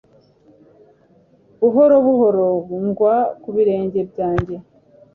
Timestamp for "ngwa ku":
2.87-3.49